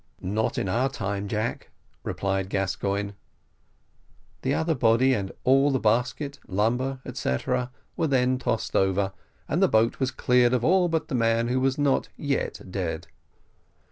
"Not 0.23 0.57
in 0.57 0.67
our 0.67 0.89
time, 0.89 1.27
Jack," 1.27 1.69
replied 2.03 2.49
Gascoigne. 2.49 3.11
The 4.41 4.51
other 4.55 4.73
body, 4.73 5.13
and 5.13 5.31
all 5.43 5.69
the 5.69 5.77
basket 5.79 6.39
lumber, 6.47 7.01
etcetera, 7.05 7.69
were 7.95 8.07
then 8.07 8.39
tossed 8.39 8.75
over, 8.75 9.13
and 9.47 9.61
the 9.61 9.67
boat 9.67 9.99
was 9.99 10.09
cleared 10.09 10.53
of 10.55 10.63
all 10.65 10.89
but 10.89 11.07
the 11.07 11.13
man 11.13 11.49
who 11.49 11.59
was 11.59 11.77
not 11.77 12.09
yet 12.17 12.59
dead. 12.71 13.05